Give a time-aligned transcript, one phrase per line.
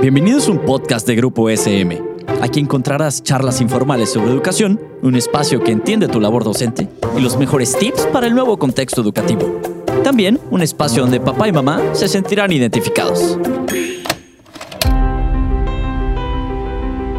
[0.00, 2.02] Bienvenidos a un podcast de Grupo SM.
[2.40, 7.36] Aquí encontrarás charlas informales sobre educación, un espacio que entiende tu labor docente y los
[7.36, 9.60] mejores tips para el nuevo contexto educativo.
[10.02, 13.38] También un espacio donde papá y mamá se sentirán identificados.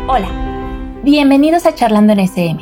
[0.08, 0.28] Hola,
[1.04, 2.60] bienvenidos a Charlando en SM.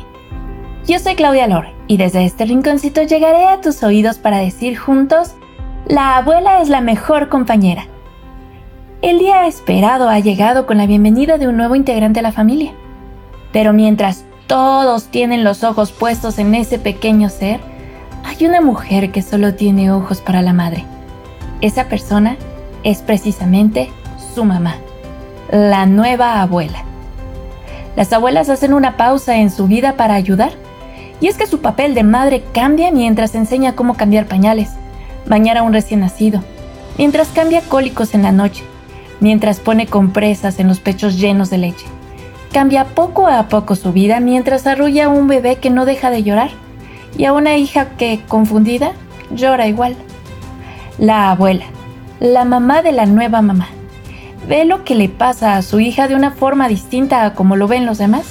[0.88, 5.32] Yo soy Claudia Lor y desde este rinconcito llegaré a tus oídos para decir juntos,
[5.88, 7.91] la abuela es la mejor compañera.
[9.02, 12.74] El día esperado ha llegado con la bienvenida de un nuevo integrante a la familia.
[13.52, 17.60] Pero mientras todos tienen los ojos puestos en ese pequeño ser,
[18.24, 20.86] hay una mujer que solo tiene ojos para la madre.
[21.62, 22.38] Esa persona
[22.84, 23.90] es precisamente
[24.36, 24.76] su mamá,
[25.52, 26.84] la nueva abuela.
[27.96, 30.52] Las abuelas hacen una pausa en su vida para ayudar,
[31.20, 34.70] y es que su papel de madre cambia mientras enseña cómo cambiar pañales,
[35.26, 36.44] bañar a un recién nacido,
[37.00, 38.64] mientras cambia cólicos en la noche,
[39.22, 41.86] mientras pone compresas en los pechos llenos de leche.
[42.52, 46.24] Cambia poco a poco su vida mientras arrulla a un bebé que no deja de
[46.24, 46.50] llorar
[47.18, 48.92] y a una hija que, confundida,
[49.34, 49.96] llora igual.
[50.98, 51.66] La abuela,
[52.20, 53.70] la mamá de la nueva mamá,
[54.48, 57.68] ve lo que le pasa a su hija de una forma distinta a como lo
[57.68, 58.26] ven los demás.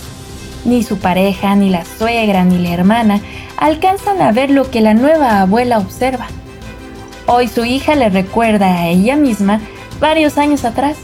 [0.66, 3.20] Ni su pareja, ni la suegra, ni la hermana
[3.56, 6.26] alcanzan a ver lo que la nueva abuela observa.
[7.26, 9.60] Hoy su hija le recuerda a ella misma
[10.00, 10.96] varios años atrás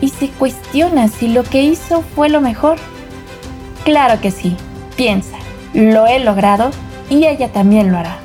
[0.00, 2.78] y se cuestiona si lo que hizo fue lo mejor.
[3.84, 4.56] Claro que sí,
[4.96, 5.36] piensa,
[5.74, 6.70] lo he logrado
[7.10, 8.18] y ella también lo hará.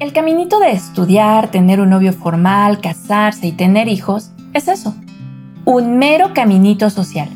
[0.00, 4.94] El caminito de estudiar, tener un novio formal, casarse y tener hijos es eso,
[5.64, 7.28] un mero caminito social,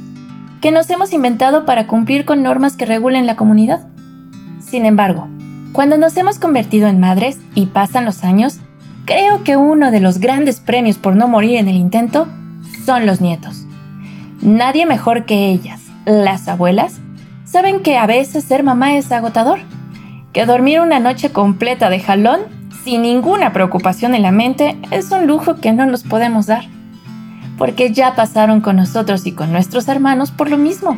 [0.60, 3.86] que nos hemos inventado para cumplir con normas que regulen la comunidad.
[4.60, 5.28] Sin embargo,
[5.72, 8.60] cuando nos hemos convertido en madres y pasan los años,
[9.12, 12.28] Creo que uno de los grandes premios por no morir en el intento
[12.86, 13.66] son los nietos.
[14.40, 16.98] Nadie mejor que ellas, las abuelas,
[17.44, 19.58] saben que a veces ser mamá es agotador,
[20.32, 22.40] que dormir una noche completa de jalón
[22.84, 26.64] sin ninguna preocupación en la mente es un lujo que no nos podemos dar,
[27.58, 30.96] porque ya pasaron con nosotros y con nuestros hermanos por lo mismo.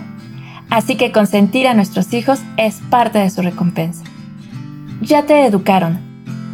[0.70, 4.04] Así que consentir a nuestros hijos es parte de su recompensa.
[5.00, 5.98] Ya te educaron,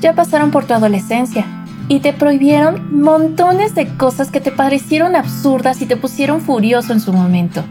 [0.00, 1.44] ya pasaron por tu adolescencia
[1.90, 7.00] y te prohibieron montones de cosas que te parecieron absurdas y te pusieron furioso en
[7.00, 7.64] su momento.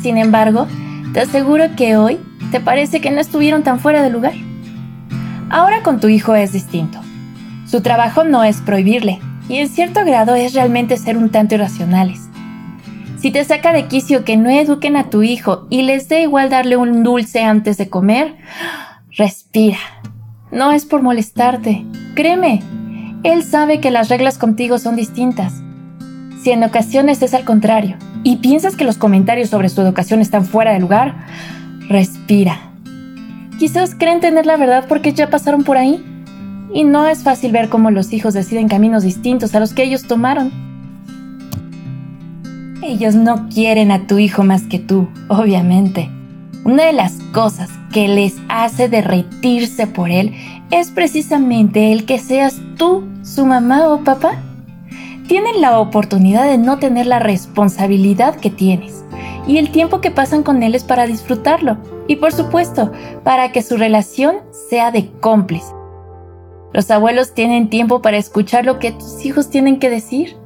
[0.00, 0.66] Sin embargo,
[1.12, 2.18] te aseguro que hoy
[2.52, 4.32] te parece que no estuvieron tan fuera de lugar.
[5.50, 7.00] Ahora con tu hijo es distinto.
[7.66, 12.30] Su trabajo no es prohibirle, y en cierto grado es realmente ser un tanto irracionales.
[13.18, 16.48] Si te saca de quicio que no eduquen a tu hijo y les dé igual
[16.48, 18.36] darle un dulce antes de comer,
[19.18, 19.76] respira
[20.50, 21.84] no es por molestarte.
[22.14, 22.62] Créeme,
[23.22, 25.62] él sabe que las reglas contigo son distintas.
[26.42, 30.46] Si en ocasiones es al contrario y piensas que los comentarios sobre su educación están
[30.46, 31.26] fuera de lugar,
[31.88, 32.72] respira.
[33.58, 36.02] Quizás creen tener la verdad porque ya pasaron por ahí.
[36.72, 40.04] Y no es fácil ver cómo los hijos deciden caminos distintos a los que ellos
[40.04, 40.50] tomaron.
[42.82, 46.08] Ellos no quieren a tu hijo más que tú, obviamente.
[46.64, 50.32] Una de las cosas que les hace derretirse por él
[50.70, 54.32] es precisamente el que seas tú su mamá o papá.
[55.26, 59.04] Tienen la oportunidad de no tener la responsabilidad que tienes
[59.46, 61.78] y el tiempo que pasan con él es para disfrutarlo
[62.08, 62.92] y por supuesto
[63.22, 64.36] para que su relación
[64.68, 65.72] sea de cómplice.
[66.72, 70.36] Los abuelos tienen tiempo para escuchar lo que tus hijos tienen que decir.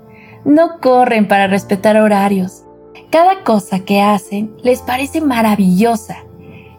[0.44, 2.64] No corren para respetar horarios
[3.14, 6.24] cada cosa que hacen les parece maravillosa.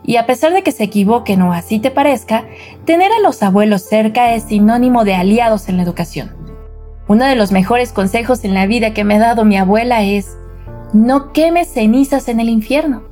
[0.08, 2.46] Y a pesar de que se equivoquen o así te parezca,
[2.86, 6.32] tener a los abuelos cerca es sinónimo de aliados en la educación.
[7.08, 10.38] Uno de los mejores consejos en la vida que me ha dado mi abuela es,
[10.94, 13.04] no quemes cenizas en el infierno.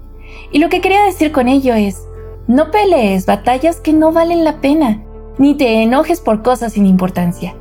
[0.52, 2.02] Y lo que quería decir con ello es,
[2.48, 5.04] no pelees batallas que no valen la pena,
[5.38, 7.56] ni te enojes por cosas sin importancia.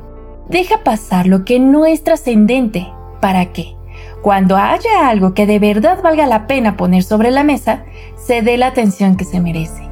[0.49, 2.91] Deja pasar lo que no es trascendente.
[3.21, 3.75] ¿Para qué?
[4.23, 7.83] Cuando haya algo que de verdad valga la pena poner sobre la mesa,
[8.15, 9.83] se dé la atención que se merece.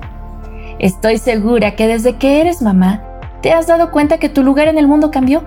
[0.80, 3.04] Estoy segura que desde que eres mamá,
[3.42, 5.44] te has dado cuenta que tu lugar en el mundo cambió.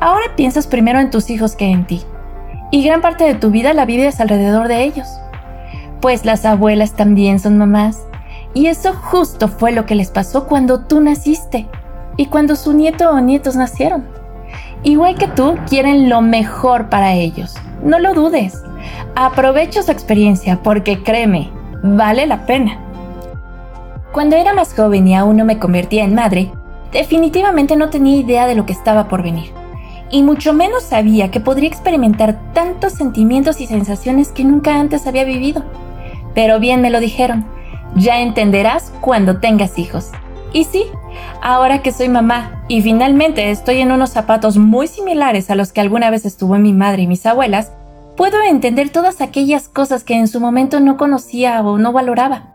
[0.00, 2.02] Ahora piensas primero en tus hijos que en ti,
[2.72, 5.06] y gran parte de tu vida la vives alrededor de ellos.
[6.00, 8.00] Pues las abuelas también son mamás,
[8.52, 11.68] y eso justo fue lo que les pasó cuando tú naciste
[12.16, 14.08] y cuando su nieto o nietos nacieron.
[14.82, 18.62] Igual que tú, quieren lo mejor para ellos no lo dudes.
[19.14, 21.50] Aprovecha su experiencia porque créeme,
[21.82, 22.78] vale la pena.
[24.12, 26.50] Cuando era más joven y aún no me convertía en madre,
[26.92, 29.52] definitivamente no tenía idea de lo que estaba por venir.
[30.12, 35.24] y mucho menos sabía que podría experimentar tantos sentimientos y sensaciones que nunca antes había
[35.24, 35.64] vivido.
[36.34, 37.46] Pero bien me lo dijeron,
[37.96, 40.10] ya entenderás cuando tengas hijos.
[40.52, 40.84] Y sí,
[41.40, 45.80] ahora que soy mamá y finalmente estoy en unos zapatos muy similares a los que
[45.80, 47.72] alguna vez estuvo mi madre y mis abuelas,
[48.16, 52.54] puedo entender todas aquellas cosas que en su momento no conocía o no valoraba.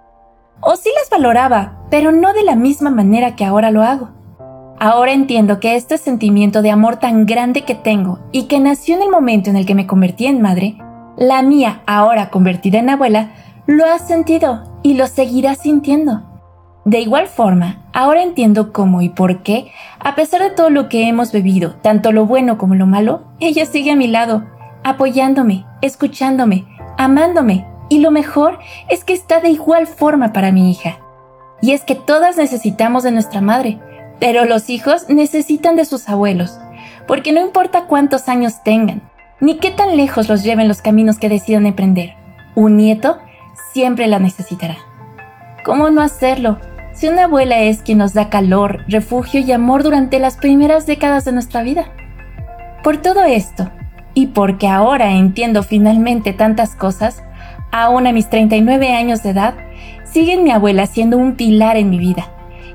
[0.62, 4.10] O sí las valoraba, pero no de la misma manera que ahora lo hago.
[4.80, 9.02] Ahora entiendo que este sentimiento de amor tan grande que tengo y que nació en
[9.02, 10.78] el momento en el que me convertí en madre,
[11.18, 13.32] la mía ahora convertida en abuela,
[13.66, 16.22] lo ha sentido y lo seguirá sintiendo.
[16.88, 21.10] De igual forma, ahora entiendo cómo y por qué, a pesar de todo lo que
[21.10, 24.46] hemos bebido, tanto lo bueno como lo malo, ella sigue a mi lado,
[24.86, 26.64] apoyándome, escuchándome,
[26.98, 31.00] amándome, y lo mejor es que está de igual forma para mi hija.
[31.62, 33.80] Y es que todas necesitamos de nuestra madre,
[34.22, 36.58] pero los hijos necesitan de sus abuelos,
[37.06, 39.02] porque no importa cuántos años tengan,
[39.42, 42.16] ni qué tan lejos los lleven los caminos que decidan emprender,
[42.56, 43.18] un nieto
[43.74, 44.78] siempre la necesitará.
[45.66, 46.60] ¿Cómo no hacerlo
[46.98, 51.26] si una abuela es quien nos da calor, refugio y amor durante las primeras décadas
[51.26, 51.86] de nuestra vida?
[52.84, 53.70] Por todo esto,
[54.16, 57.24] y porque ahora entiendo finalmente tantas cosas,
[57.72, 59.54] aún a mis 39 años de edad,
[60.06, 62.30] sigue mi abuela siendo un pilar en mi vida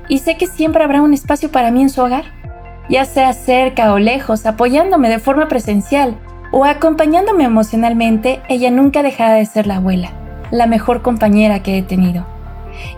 [0.07, 2.23] y sé que siempre habrá un espacio para mí en su hogar,
[2.89, 6.17] ya sea cerca o lejos, apoyándome de forma presencial
[6.53, 10.11] o acompañándome emocionalmente, ella nunca dejará de ser la abuela,
[10.49, 12.32] la mejor compañera que he tenido.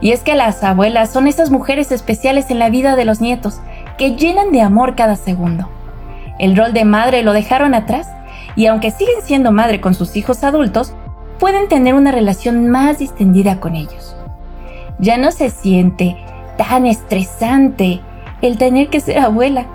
[0.02, 3.60] Y es que las abuelas son esas mujeres especiales en la vida de los nietos,
[3.98, 5.70] que llenan de amor cada segundo.
[6.40, 8.10] El rol de madre lo dejaron atrás
[8.56, 10.94] y aunque siguen siendo madre con sus hijos adultos,
[11.40, 14.16] pueden tener una relación más distendida con ellos.
[15.00, 16.16] Ya no se siente
[16.58, 18.02] tan estresante
[18.42, 19.66] el tener que ser abuela.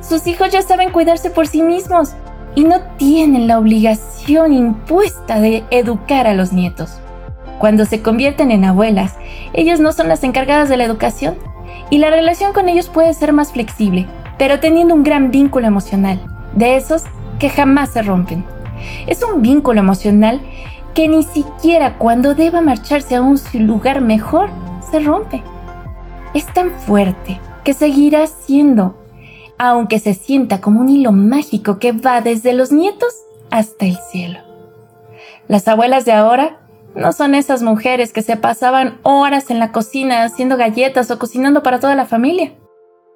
[0.00, 2.14] Sus hijos ya saben cuidarse por sí mismos
[2.54, 7.00] y no tienen la obligación impuesta de educar a los nietos.
[7.64, 9.14] Cuando se convierten en abuelas,
[9.54, 11.36] ellos no son las encargadas de la educación
[11.88, 14.06] y la relación con ellos puede ser más flexible,
[14.36, 16.20] pero teniendo un gran vínculo emocional,
[16.54, 17.04] de esos
[17.38, 18.44] que jamás se rompen.
[19.06, 20.42] Es un vínculo emocional
[20.92, 24.50] que ni siquiera cuando deba marcharse a un lugar mejor
[24.90, 25.42] se rompe
[26.34, 28.94] es tan fuerte que seguirá siendo,
[29.56, 33.14] aunque se sienta como un hilo mágico que va desde los nietos
[33.50, 34.40] hasta el cielo.
[35.48, 36.58] Las abuelas de ahora
[36.94, 41.62] no son esas mujeres que se pasaban horas en la cocina haciendo galletas o cocinando
[41.62, 42.54] para toda la familia.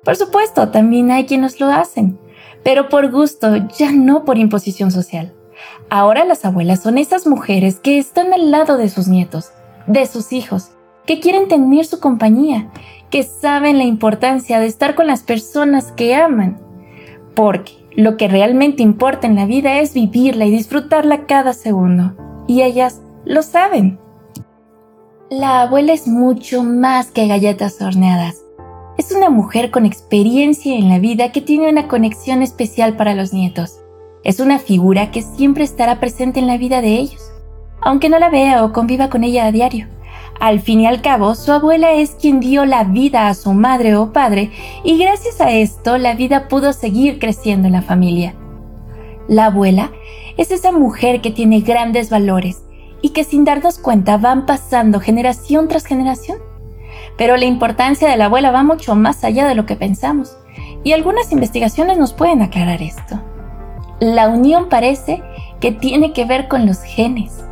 [0.04, 2.18] Por supuesto, también hay quienes lo hacen,
[2.62, 5.34] pero por gusto, ya no por imposición social.
[5.90, 9.52] Ahora las abuelas son esas mujeres que están al lado de sus nietos,
[9.86, 10.70] de sus hijos,
[11.06, 12.70] que quieren tener su compañía
[13.10, 16.60] que saben la importancia de estar con las personas que aman,
[17.34, 22.14] porque lo que realmente importa en la vida es vivirla y disfrutarla cada segundo,
[22.46, 23.98] y ellas lo saben.
[25.28, 28.42] La abuela es mucho más que galletas horneadas.
[28.96, 33.34] Es una mujer con experiencia en la vida que tiene una conexión especial para los
[33.34, 33.80] nietos.
[34.24, 37.20] Es una figura que siempre estará presente en la vida de ellos,
[37.82, 39.88] aunque no la vea o conviva con ella a diario.
[40.40, 43.94] Al fin y al cabo, su abuela es quien dio la vida a su madre
[43.94, 44.50] o padre
[44.84, 48.34] y gracias a esto la vida pudo seguir creciendo en la familia.
[49.28, 49.92] La abuela
[50.38, 52.62] es esa mujer que tiene grandes valores
[53.02, 56.38] y que sin darnos cuenta van pasando generación tras generación.
[57.16, 60.36] Pero la importancia de la abuela va mucho más allá de lo que pensamos
[60.84, 63.20] y algunas investigaciones nos pueden aclarar esto.
[64.00, 65.22] La unión parece
[65.60, 67.44] que tiene que ver con los genes.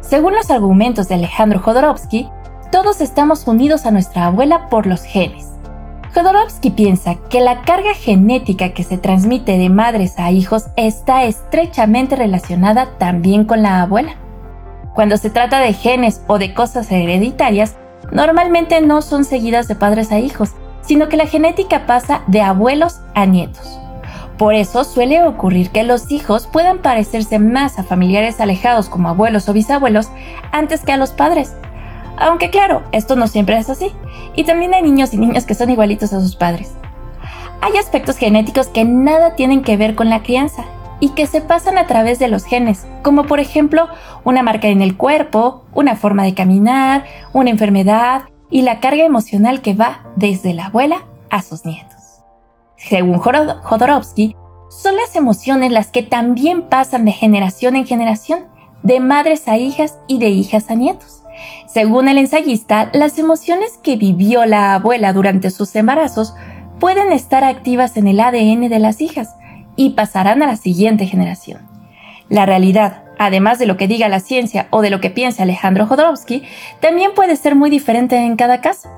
[0.00, 2.28] Según los argumentos de Alejandro Jodorowsky,
[2.72, 5.50] todos estamos unidos a nuestra abuela por los genes.
[6.14, 12.16] Jodorowsky piensa que la carga genética que se transmite de madres a hijos está estrechamente
[12.16, 14.16] relacionada también con la abuela.
[14.94, 17.76] Cuando se trata de genes o de cosas hereditarias,
[18.12, 20.50] normalmente no son seguidas de padres a hijos,
[20.82, 23.80] sino que la genética pasa de abuelos a nietos.
[24.38, 29.48] Por eso suele ocurrir que los hijos puedan parecerse más a familiares alejados como abuelos
[29.48, 30.08] o bisabuelos
[30.52, 31.54] antes que a los padres.
[32.16, 33.92] Aunque claro, esto no siempre es así,
[34.36, 36.72] y también hay niños y niñas que son igualitos a sus padres.
[37.60, 40.64] Hay aspectos genéticos que nada tienen que ver con la crianza
[41.04, 43.88] y que se pasan a través de los genes, como por ejemplo
[44.24, 49.60] una marca en el cuerpo, una forma de caminar, una enfermedad y la carga emocional
[49.60, 51.94] que va desde la abuela a sus nietos
[52.88, 54.36] según Jodorowsky,
[54.68, 58.46] son las emociones las que también pasan de generación en generación,
[58.82, 61.22] de madres a hijas y de hijas a nietos.
[61.66, 66.34] Según el ensayista, las emociones que vivió la abuela durante sus embarazos
[66.78, 69.34] pueden estar activas en el ADN de las hijas
[69.76, 71.60] y pasarán a la siguiente generación.
[72.28, 75.86] La realidad, además de lo que diga la ciencia o de lo que piense Alejandro
[75.86, 76.42] Jodorowsky,
[76.80, 78.88] también puede ser muy diferente en cada caso.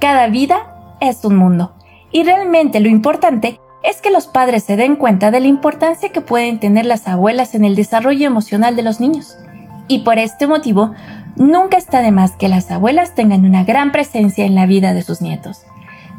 [0.00, 1.74] Cada vida es un mundo,
[2.10, 6.20] y realmente lo importante es que los padres se den cuenta de la importancia que
[6.20, 9.36] pueden tener las abuelas en el desarrollo emocional de los niños.
[9.86, 10.92] Y por este motivo,
[11.36, 15.02] nunca está de más que las abuelas tengan una gran presencia en la vida de
[15.02, 15.62] sus nietos.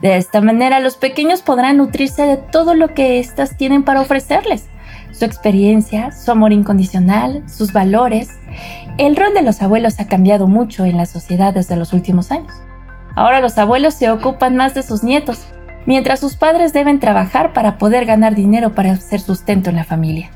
[0.01, 4.69] De esta manera los pequeños podrán nutrirse de todo lo que éstas tienen para ofrecerles,
[5.11, 8.39] su experiencia, su amor incondicional, sus valores.
[8.97, 12.53] El rol de los abuelos ha cambiado mucho en la sociedad desde los últimos años.
[13.15, 15.45] Ahora los abuelos se ocupan más de sus nietos,
[15.85, 20.31] mientras sus padres deben trabajar para poder ganar dinero para hacer sustento en la familia.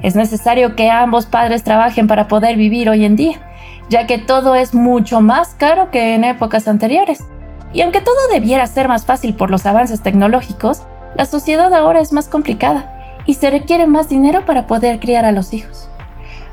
[0.00, 3.40] Es necesario que ambos padres trabajen para poder vivir hoy en día,
[3.88, 7.24] ya que todo es mucho más caro que en épocas anteriores.
[7.72, 10.82] Y aunque todo debiera ser más fácil por los avances tecnológicos,
[11.14, 15.32] la sociedad ahora es más complicada y se requiere más dinero para poder criar a
[15.32, 15.88] los hijos.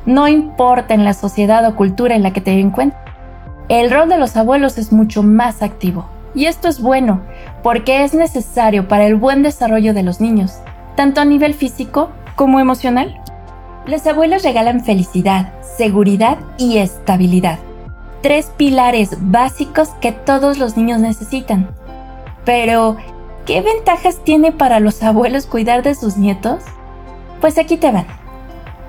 [0.06, 3.02] No importa en la sociedad o cultura en la que te encuentres,
[3.70, 6.08] el rol de los abuelos es mucho más activo.
[6.34, 7.22] Y esto es bueno,
[7.64, 10.60] porque es necesario para el buen desarrollo de los niños,
[10.96, 13.22] tanto a nivel físico como emocional.
[13.86, 17.60] Los abuelos regalan felicidad, seguridad y estabilidad
[18.22, 21.70] tres pilares básicos que todos los niños necesitan.
[22.46, 22.98] Pero,
[23.46, 26.64] ¿qué ventajas tiene para los abuelos cuidar de sus nietos?
[27.42, 28.08] Pues aquí te van.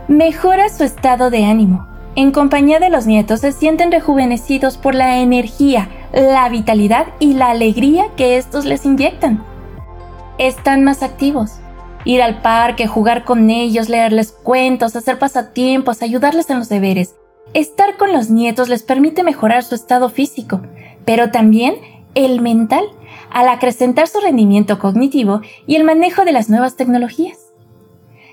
[0.08, 1.86] Mejora su estado de ánimo.
[2.14, 7.50] En compañía de los nietos se sienten rejuvenecidos por la energía, la vitalidad y la
[7.50, 9.44] alegría que estos les inyectan.
[10.38, 11.58] Están más activos.
[12.04, 17.14] Ir al parque, jugar con ellos, leerles cuentos, hacer pasatiempos, ayudarles en los deberes
[17.54, 20.60] Estar con los nietos les permite mejorar su estado físico,
[21.04, 21.76] pero también
[22.14, 22.84] el mental,
[23.30, 27.38] al acrecentar su rendimiento cognitivo y el manejo de las nuevas tecnologías.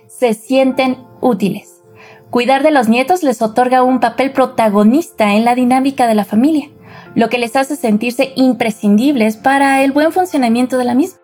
[0.07, 1.81] Se sienten útiles.
[2.29, 6.69] Cuidar de los nietos les otorga un papel protagonista en la dinámica de la familia,
[7.15, 11.19] lo que les hace sentirse imprescindibles para el buen funcionamiento de la misma,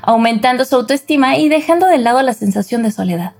[0.00, 3.34] aumentando su autoestima y dejando de lado la sensación de soledad.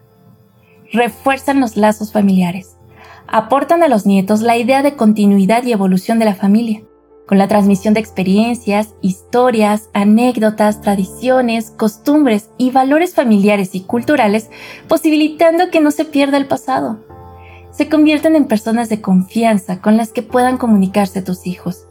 [0.92, 2.76] Refuerzan los lazos familiares
[3.26, 6.82] aportan a los nietos la idea de continuidad y evolución de la familia,
[7.26, 14.50] con la transmisión de experiencias, historias, anécdotas, tradiciones, costumbres y valores familiares y culturales,
[14.88, 17.00] posibilitando que no se pierda el pasado.
[17.70, 21.86] Se convierten en personas de confianza con las que puedan comunicarse tus hijos.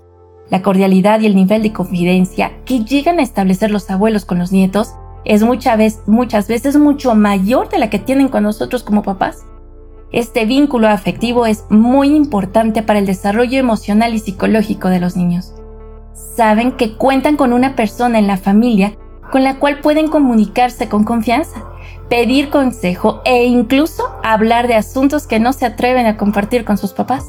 [0.50, 4.52] La cordialidad y el nivel de confidencia que llegan a establecer los abuelos con los
[4.52, 4.94] nietos
[5.26, 9.46] es muchas veces mucho mayor de la que tienen con nosotros como papás.
[10.14, 15.56] Este vínculo afectivo es muy importante para el desarrollo emocional y psicológico de los niños.
[16.14, 18.94] Saben que cuentan con una persona en la familia
[19.32, 21.64] con la cual pueden comunicarse con confianza,
[22.10, 26.94] pedir consejo e incluso hablar de asuntos que no se atreven a compartir con sus
[26.94, 27.26] papás.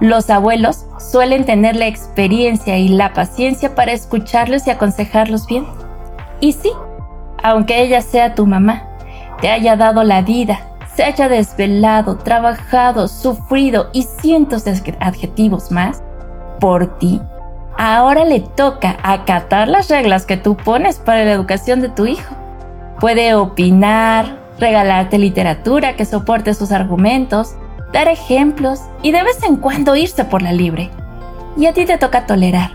[0.00, 5.64] Los abuelos suelen tener la experiencia y la paciencia para escucharlos y aconsejarlos bien.
[6.40, 6.72] Y sí,
[7.40, 8.82] aunque ella sea tu mamá,
[9.40, 16.02] te haya dado la vida, se haya desvelado, trabajado, sufrido y cientos de adjetivos más
[16.60, 17.20] por ti,
[17.76, 22.34] ahora le toca acatar las reglas que tú pones para la educación de tu hijo.
[23.00, 27.54] Puede opinar, regalarte literatura que soporte sus argumentos,
[27.92, 30.90] dar ejemplos y de vez en cuando irse por la libre.
[31.56, 32.70] Y a ti te toca tolerar,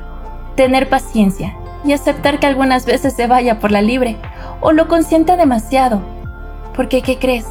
[0.55, 4.17] tener paciencia y aceptar que algunas veces se vaya por la libre
[4.61, 6.01] o lo consienta demasiado.
[6.75, 7.45] Porque, ¿qué crees?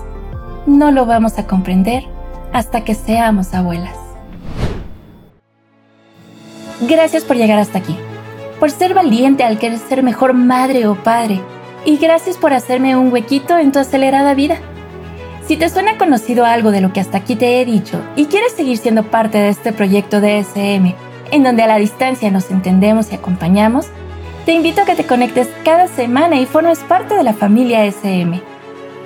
[0.67, 2.05] No lo vamos a comprender
[2.53, 3.97] hasta que seamos abuelas.
[6.83, 7.97] Gracias por llegar hasta aquí,
[8.61, 11.41] por ser valiente al querer ser mejor madre o padre,
[11.85, 14.59] y gracias por hacerme un huequito en tu acelerada vida.
[15.47, 18.53] Si te suena conocido algo de lo que hasta aquí te he dicho y quieres
[18.53, 20.95] seguir siendo parte de este proyecto de SM,
[21.31, 23.87] en donde a la distancia nos entendemos y acompañamos,
[24.45, 28.41] te invito a que te conectes cada semana y formes parte de la familia SM.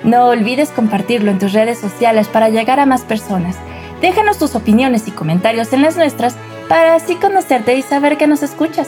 [0.03, 3.55] No olvides compartirlo en tus redes sociales para llegar a más personas.
[4.01, 6.35] Déjanos tus opiniones y comentarios en las nuestras
[6.67, 8.87] para así conocerte y saber que nos escuchas.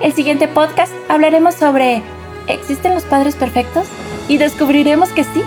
[0.00, 2.02] El siguiente podcast hablaremos sobre
[2.48, 3.86] ¿existen los padres perfectos?
[4.28, 5.42] Y descubriremos que sí.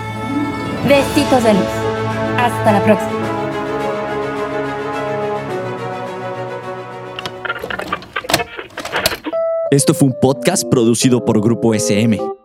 [0.88, 1.62] Besitos de luz.
[2.38, 3.10] Hasta la próxima.
[9.70, 12.37] Esto fue un podcast producido por Grupo SM.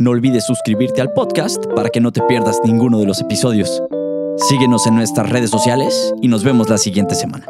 [0.00, 3.82] No olvides suscribirte al podcast para que no te pierdas ninguno de los episodios.
[4.48, 7.44] Síguenos en nuestras redes sociales y nos vemos la siguiente semana.